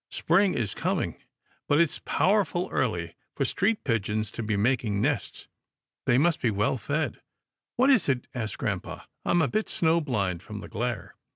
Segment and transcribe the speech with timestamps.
[0.09, 1.15] Spring is coming,
[1.67, 5.47] but it's powerful early for street pigeons to be making nests.
[6.07, 7.21] They must be well fed.""
[7.75, 11.13] What is it?" asked grampa." I'm a bit snow blind from the glare."